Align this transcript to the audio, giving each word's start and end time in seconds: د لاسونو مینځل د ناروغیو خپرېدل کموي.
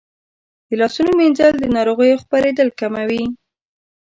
د 0.67 0.69
لاسونو 0.81 1.11
مینځل 1.19 1.53
د 1.59 1.65
ناروغیو 1.75 2.21
خپرېدل 2.23 2.69
کموي. 2.79 3.23